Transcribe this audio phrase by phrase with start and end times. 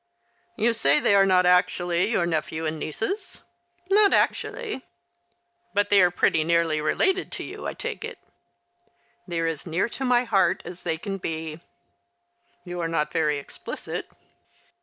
[0.57, 3.43] "You say they are not actually your nephew and nieces?""
[3.91, 4.83] Not actually!"
[5.75, 8.17] "But they are pretty nearly related to you, I take it?""
[9.27, 11.59] They are as near to my heart as they can be!""
[12.65, 14.09] You are not very explicit."